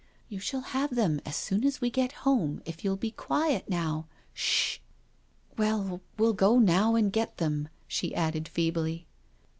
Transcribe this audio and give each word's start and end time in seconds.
"You 0.29 0.39
shall 0.39 0.61
have 0.61 0.95
them 0.95 1.21
as 1.27 1.35
soon 1.35 1.63
as 1.63 1.79
we 1.79 1.91
get 1.91 2.11
home 2.25 2.63
if 2.65 2.83
you'll 2.83 2.95
be 2.97 3.11
quiet 3.11 3.69
now— 3.69 4.07
^schl 4.35 4.79
Well, 5.59 6.01
we'll 6.17 6.33
go 6.33 6.57
now 6.57 6.95
and 6.95 7.13
get 7.13 7.37
them," 7.37 7.69
she 7.87 8.15
added 8.15 8.47
feebly. 8.47 9.05